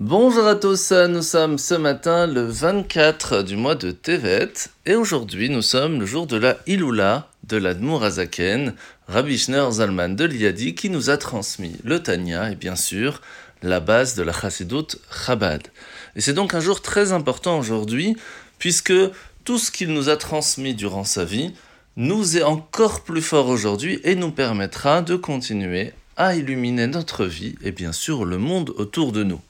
Bonjour 0.00 0.46
à 0.46 0.54
tous, 0.54 0.92
nous 0.92 1.20
sommes 1.20 1.58
ce 1.58 1.74
matin 1.74 2.26
le 2.26 2.46
24 2.46 3.42
du 3.42 3.56
mois 3.56 3.74
de 3.74 3.90
Tevet 3.90 4.50
et 4.86 4.94
aujourd'hui 4.94 5.50
nous 5.50 5.60
sommes 5.60 6.00
le 6.00 6.06
jour 6.06 6.26
de 6.26 6.38
la 6.38 6.56
Iloula 6.66 7.28
de 7.46 7.58
l'Admour 7.58 8.02
Azaken, 8.02 8.72
Rabbi 9.08 9.36
Schner 9.36 9.70
Zalman 9.72 10.16
de 10.16 10.24
Liadi 10.24 10.74
qui 10.74 10.88
nous 10.88 11.10
a 11.10 11.18
transmis 11.18 11.76
le 11.84 12.02
Tanya 12.02 12.50
et 12.50 12.54
bien 12.54 12.76
sûr 12.76 13.20
la 13.60 13.80
base 13.80 14.14
de 14.14 14.22
la 14.22 14.32
Chassidut 14.32 14.96
Chabad. 15.26 15.68
Et 16.16 16.22
c'est 16.22 16.32
donc 16.32 16.54
un 16.54 16.60
jour 16.60 16.80
très 16.80 17.12
important 17.12 17.58
aujourd'hui 17.58 18.16
puisque 18.58 18.94
tout 19.44 19.58
ce 19.58 19.70
qu'il 19.70 19.92
nous 19.92 20.08
a 20.08 20.16
transmis 20.16 20.72
durant 20.72 21.04
sa 21.04 21.26
vie 21.26 21.52
nous 21.98 22.38
est 22.38 22.42
encore 22.42 23.02
plus 23.02 23.20
fort 23.20 23.48
aujourd'hui 23.48 24.00
et 24.04 24.14
nous 24.14 24.30
permettra 24.30 25.02
de 25.02 25.16
continuer 25.16 25.92
à 26.16 26.36
illuminer 26.36 26.86
notre 26.86 27.26
vie 27.26 27.56
et 27.62 27.70
bien 27.70 27.92
sûr 27.92 28.24
le 28.24 28.38
monde 28.38 28.70
autour 28.78 29.12
de 29.12 29.24
nous 29.24 29.42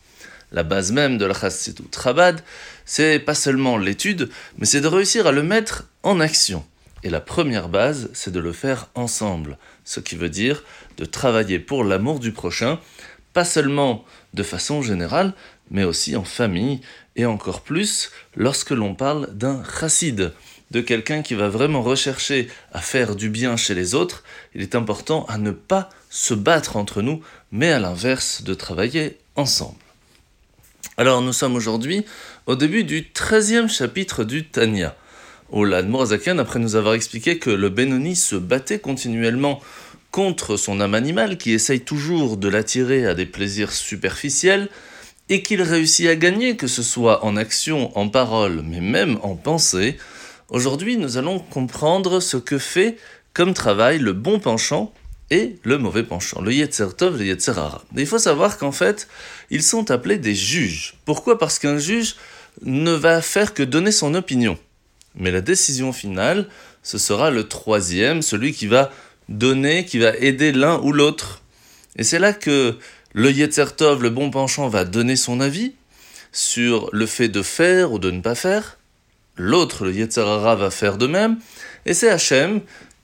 la 0.52 0.62
base 0.62 0.92
même 0.92 1.18
de 1.18 1.24
la 1.24 1.34
Chassidut 1.34 1.84
Chabad, 1.92 2.40
c'est 2.84 3.18
pas 3.18 3.34
seulement 3.34 3.76
l'étude, 3.76 4.30
mais 4.58 4.66
c'est 4.66 4.80
de 4.80 4.88
réussir 4.88 5.26
à 5.26 5.32
le 5.32 5.42
mettre 5.42 5.84
en 6.02 6.20
action. 6.20 6.64
Et 7.02 7.10
la 7.10 7.20
première 7.20 7.68
base, 7.68 8.10
c'est 8.12 8.32
de 8.32 8.40
le 8.40 8.52
faire 8.52 8.88
ensemble, 8.94 9.58
ce 9.84 10.00
qui 10.00 10.16
veut 10.16 10.28
dire 10.28 10.62
de 10.98 11.04
travailler 11.04 11.58
pour 11.58 11.82
l'amour 11.82 12.20
du 12.20 12.32
prochain, 12.32 12.78
pas 13.32 13.44
seulement 13.44 14.04
de 14.34 14.42
façon 14.42 14.82
générale, 14.82 15.32
mais 15.70 15.84
aussi 15.84 16.16
en 16.16 16.24
famille, 16.24 16.80
et 17.16 17.26
encore 17.26 17.62
plus 17.62 18.10
lorsque 18.36 18.70
l'on 18.70 18.94
parle 18.94 19.28
d'un 19.34 19.62
chassid, 19.64 20.32
de 20.70 20.80
quelqu'un 20.80 21.22
qui 21.22 21.34
va 21.34 21.48
vraiment 21.48 21.82
rechercher 21.82 22.48
à 22.72 22.80
faire 22.80 23.16
du 23.16 23.28
bien 23.28 23.56
chez 23.56 23.74
les 23.74 23.94
autres, 23.94 24.22
il 24.54 24.62
est 24.62 24.74
important 24.74 25.24
à 25.26 25.36
ne 25.38 25.50
pas 25.50 25.88
se 26.10 26.34
battre 26.34 26.76
entre 26.76 27.02
nous, 27.02 27.22
mais 27.50 27.72
à 27.72 27.80
l'inverse 27.80 28.42
de 28.42 28.54
travailler 28.54 29.18
ensemble. 29.36 29.78
Alors 30.96 31.22
nous 31.22 31.32
sommes 31.32 31.56
aujourd'hui 31.56 32.04
au 32.46 32.56
début 32.56 32.84
du 32.84 33.02
13e 33.02 33.68
chapitre 33.68 34.24
du 34.24 34.46
Tanya, 34.46 34.94
où 35.50 35.64
l'Admorazakan, 35.64 36.38
après 36.38 36.58
nous 36.58 36.76
avoir 36.76 36.94
expliqué 36.94 37.38
que 37.38 37.50
le 37.50 37.68
Benoni 37.68 38.16
se 38.16 38.36
battait 38.36 38.78
continuellement 38.78 39.60
contre 40.10 40.56
son 40.56 40.80
âme 40.80 40.94
animale 40.94 41.38
qui 41.38 41.52
essaye 41.52 41.80
toujours 41.80 42.36
de 42.36 42.48
l'attirer 42.48 43.06
à 43.06 43.14
des 43.14 43.26
plaisirs 43.26 43.72
superficiels, 43.72 44.68
et 45.28 45.42
qu'il 45.42 45.62
réussit 45.62 46.08
à 46.08 46.16
gagner, 46.16 46.56
que 46.56 46.66
ce 46.66 46.82
soit 46.82 47.24
en 47.24 47.36
action, 47.36 47.96
en 47.96 48.08
parole, 48.08 48.62
mais 48.64 48.80
même 48.80 49.18
en 49.22 49.36
pensée, 49.36 49.96
aujourd'hui 50.48 50.96
nous 50.96 51.16
allons 51.16 51.38
comprendre 51.38 52.18
ce 52.20 52.36
que 52.36 52.58
fait 52.58 52.96
comme 53.32 53.54
travail 53.54 53.98
le 53.98 54.12
bon 54.12 54.40
penchant 54.40 54.92
et 55.30 55.56
le 55.62 55.78
mauvais 55.78 56.02
penchant, 56.02 56.40
le 56.40 56.52
Yetzer 56.52 56.88
Tov, 56.96 57.18
le 57.18 57.26
Yetzer 57.26 57.52
il 57.96 58.06
faut 58.06 58.18
savoir 58.18 58.58
qu'en 58.58 58.72
fait, 58.72 59.08
ils 59.50 59.62
sont 59.62 59.90
appelés 59.90 60.18
des 60.18 60.34
juges. 60.34 60.94
Pourquoi? 61.04 61.38
Parce 61.38 61.58
qu'un 61.58 61.78
juge 61.78 62.16
ne 62.62 62.90
va 62.90 63.22
faire 63.22 63.54
que 63.54 63.62
donner 63.62 63.92
son 63.92 64.14
opinion. 64.14 64.58
Mais 65.14 65.30
la 65.30 65.40
décision 65.40 65.92
finale, 65.92 66.48
ce 66.82 66.98
sera 66.98 67.30
le 67.30 67.48
troisième, 67.48 68.22
celui 68.22 68.52
qui 68.52 68.66
va 68.66 68.92
donner, 69.28 69.84
qui 69.84 69.98
va 69.98 70.16
aider 70.16 70.50
l'un 70.52 70.78
ou 70.80 70.92
l'autre. 70.92 71.42
Et 71.96 72.04
c'est 72.04 72.18
là 72.18 72.32
que 72.32 72.76
le 73.12 73.30
Yetzer 73.30 73.76
Tov, 73.76 74.02
le 74.02 74.10
bon 74.10 74.30
penchant, 74.30 74.68
va 74.68 74.84
donner 74.84 75.16
son 75.16 75.40
avis 75.40 75.74
sur 76.32 76.88
le 76.92 77.06
fait 77.06 77.28
de 77.28 77.42
faire 77.42 77.92
ou 77.92 77.98
de 77.98 78.10
ne 78.10 78.20
pas 78.20 78.34
faire. 78.34 78.78
L'autre, 79.36 79.84
le 79.84 79.92
Yetzer 79.92 80.24
va 80.24 80.70
faire 80.70 80.98
de 80.98 81.06
même. 81.06 81.38
Et 81.86 81.94
c'est 81.94 82.10
Hachem 82.10 82.60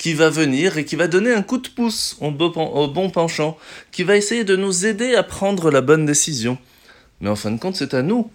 qui 0.06 0.14
va 0.14 0.30
venir 0.30 0.78
et 0.78 0.84
qui 0.84 0.94
va 0.94 1.08
donner 1.08 1.32
un 1.32 1.42
coup 1.42 1.58
de 1.58 1.66
pouce 1.66 2.16
au 2.20 2.30
bon 2.30 3.10
penchant, 3.10 3.58
qui 3.90 4.04
va 4.04 4.16
essayer 4.16 4.44
de 4.44 4.54
nous 4.54 4.86
aider 4.86 5.16
à 5.16 5.24
prendre 5.24 5.68
la 5.68 5.80
bonne 5.80 6.06
décision. 6.06 6.58
Mais 7.20 7.28
en 7.28 7.34
fin 7.34 7.50
de 7.50 7.58
compte, 7.58 7.74
c'est 7.74 7.92
à 7.92 8.02
nous 8.02 8.30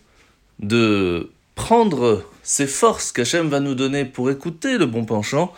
de 0.59 1.31
prendre 1.55 2.25
ces 2.43 2.67
forces 2.67 3.13
qu'Hachem 3.13 3.47
va 3.47 3.61
nous 3.61 3.73
donner 3.73 4.03
pour 4.03 4.29
écouter 4.29 4.77
le 4.77 4.85
bon 4.85 5.05
penchant, 5.05 5.53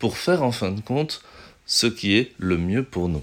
pour 0.00 0.16
faire 0.16 0.42
en 0.42 0.50
fin 0.50 0.72
de 0.72 0.80
compte 0.80 1.22
ce 1.66 1.86
qui 1.86 2.16
est 2.16 2.32
le 2.38 2.58
mieux 2.58 2.82
pour 2.82 3.08
nous. 3.08 3.22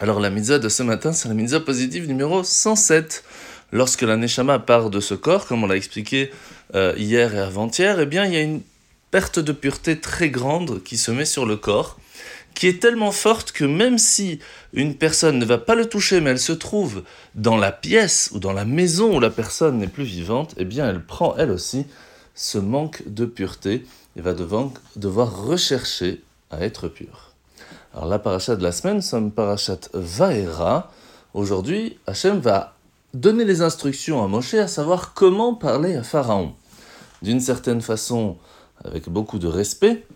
Alors 0.00 0.20
la 0.20 0.28
mitzvah 0.28 0.58
de 0.58 0.68
ce 0.68 0.82
matin, 0.82 1.14
c'est 1.14 1.28
la 1.28 1.34
mitzvah 1.34 1.60
positive 1.60 2.06
numéro 2.06 2.44
107. 2.44 3.24
Lorsque 3.72 4.02
la 4.02 4.18
neshama 4.18 4.58
part 4.58 4.90
de 4.90 5.00
ce 5.00 5.14
corps, 5.14 5.46
comme 5.46 5.64
on 5.64 5.68
l'a 5.68 5.76
expliqué 5.76 6.30
euh, 6.74 6.92
hier 6.98 7.34
et 7.34 7.38
avant-hier, 7.38 7.98
eh 7.98 8.04
bien 8.04 8.26
il 8.26 8.34
y 8.34 8.36
a 8.36 8.42
une 8.42 8.60
perte 9.10 9.38
de 9.38 9.52
pureté 9.52 10.00
très 10.00 10.30
grande 10.30 10.82
qui 10.82 10.96
se 10.96 11.10
met 11.10 11.24
sur 11.24 11.46
le 11.46 11.56
corps, 11.56 11.98
qui 12.54 12.66
est 12.66 12.82
tellement 12.82 13.12
forte 13.12 13.52
que 13.52 13.64
même 13.64 13.98
si 13.98 14.40
une 14.72 14.96
personne 14.96 15.38
ne 15.38 15.44
va 15.44 15.58
pas 15.58 15.74
le 15.74 15.88
toucher, 15.88 16.20
mais 16.20 16.30
elle 16.30 16.40
se 16.40 16.52
trouve 16.52 17.04
dans 17.34 17.56
la 17.56 17.70
pièce 17.70 18.30
ou 18.34 18.40
dans 18.40 18.52
la 18.52 18.64
maison 18.64 19.16
où 19.16 19.20
la 19.20 19.30
personne 19.30 19.78
n'est 19.78 19.86
plus 19.86 20.04
vivante, 20.04 20.54
eh 20.56 20.64
bien 20.64 20.88
elle 20.88 21.04
prend 21.04 21.36
elle 21.36 21.50
aussi 21.50 21.86
ce 22.34 22.58
manque 22.58 23.02
de 23.06 23.26
pureté 23.26 23.86
et 24.16 24.20
va 24.20 24.34
devoir, 24.34 25.44
rechercher 25.44 26.22
à 26.50 26.64
être 26.64 26.88
pure. 26.88 27.32
Alors 27.94 28.06
la 28.06 28.18
paracha 28.18 28.56
de 28.56 28.62
la 28.62 28.72
semaine, 28.72 28.96
nous 28.96 29.02
sommes 29.02 29.30
parachat 29.30 29.78
Vaera. 29.94 30.92
Aujourd'hui, 31.34 31.98
Hachem 32.06 32.38
va 32.40 32.74
donner 33.14 33.44
les 33.44 33.62
instructions 33.62 34.22
à 34.22 34.28
Moshe 34.28 34.54
à 34.54 34.68
savoir 34.68 35.14
comment 35.14 35.54
parler 35.54 35.96
à 35.96 36.02
Pharaon. 36.02 36.54
D'une 37.22 37.40
certaine 37.40 37.80
façon, 37.80 38.36
avec 38.84 39.08
beaucoup 39.08 39.38
de 39.38 39.46
respect, 39.46 40.06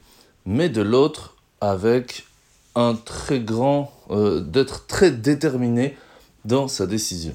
mais 0.47 0.69
de 0.69 0.83
l'autre 0.83 1.35
avec 1.61 2.27
un 2.75 2.95
très 2.95 3.41
grand, 3.41 3.93
euh, 4.11 4.41
d'être 4.41 4.87
très 4.87 5.11
déterminé 5.11 5.97
dans 6.45 6.69
sa 6.69 6.87
décision. 6.87 7.35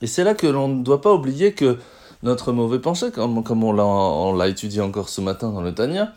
Et 0.00 0.06
c'est 0.06 0.24
là 0.24 0.34
que 0.34 0.46
l'on 0.46 0.68
ne 0.68 0.82
doit 0.82 1.00
pas 1.00 1.12
oublier 1.12 1.52
que 1.52 1.78
notre 2.22 2.52
mauvais 2.52 2.78
penchant, 2.78 3.10
comme, 3.10 3.42
comme 3.42 3.64
on 3.64 4.32
l'a 4.32 4.48
étudié 4.48 4.80
encore 4.80 5.08
ce 5.08 5.20
matin 5.20 5.50
dans 5.50 5.60
le 5.60 5.74
Tania, 5.74 6.12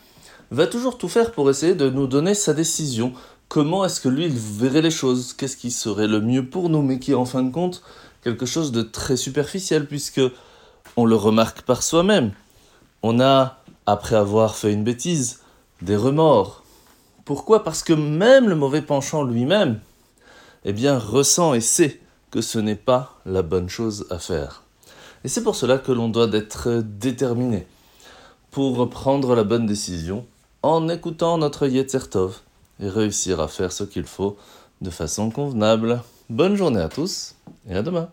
va 0.51 0.67
toujours 0.67 0.97
tout 0.97 1.09
faire 1.09 1.31
pour 1.31 1.50
essayer 1.50 1.75
de 1.75 1.89
nous 1.89 2.07
donner 2.07 2.34
sa 2.34 2.53
décision. 2.53 3.13
Comment 3.47 3.85
est-ce 3.85 4.00
que 4.01 4.09
lui, 4.09 4.25
il 4.25 4.34
verrait 4.38 4.81
les 4.81 4.91
choses? 4.91 5.34
Qu'est-ce 5.34 5.57
qui 5.57 5.72
serait 5.72 6.07
le 6.07 6.22
mieux 6.22 6.47
pour 6.47 6.69
nous? 6.69 6.81
Mais 6.81 7.00
qui 7.00 7.11
est 7.11 7.16
en 7.16 7.25
fin 7.25 7.44
de 7.44 7.51
compte 7.51 7.81
quelque 8.23 8.45
chose 8.45 8.72
de 8.72 8.81
très 8.81 9.17
superficiel, 9.17 9.88
puisque 9.88 10.22
on 10.97 11.05
le 11.05 11.16
remarque 11.16 11.61
par 11.61 11.84
soi-même. 11.84 12.31
On 13.03 13.19
a 13.19 13.59
après 13.85 14.16
avoir 14.16 14.56
fait 14.56 14.73
une 14.73 14.84
bêtise, 14.84 15.41
des 15.81 15.96
remords. 15.96 16.63
Pourquoi? 17.25 17.63
Parce 17.63 17.84
que 17.84 17.94
même 17.94 18.50
le 18.50 18.56
mauvais 18.56 18.81
penchant 18.81 19.23
lui-même, 19.23 19.79
eh 20.63 20.73
bien, 20.73 20.97
ressent 20.97 21.53
et 21.53 21.62
sait 21.62 22.00
que 22.31 22.41
ce 22.41 22.59
n'est 22.59 22.75
pas 22.75 23.19
la 23.25 23.41
bonne 23.41 23.69
chose 23.69 24.07
à 24.09 24.19
faire. 24.19 24.63
Et 25.23 25.28
c'est 25.28 25.44
pour 25.44 25.56
cela 25.56 25.78
que 25.78 25.91
l'on 25.91 26.09
doit 26.09 26.29
être 26.34 26.81
déterminé 26.84 27.68
pour 28.51 28.90
prendre 28.90 29.35
la 29.35 29.44
bonne 29.44 29.66
décision 29.66 30.25
en 30.63 30.88
écoutant 30.88 31.38
notre 31.38 31.67
Yetzertov 31.67 32.40
et 32.79 32.90
réussir 32.90 33.40
à 33.40 33.47
faire 33.47 33.72
ce 33.72 33.84
qu'il 33.84 34.06
faut 34.06 34.38
de 34.81 34.90
façon 34.90 35.29
convenable. 35.29 36.02
Bonne 36.29 36.56
journée 36.56 36.81
à 36.81 36.90
tous 36.90 37.35
et 37.69 37.75
à 37.75 37.81
demain. 37.81 38.09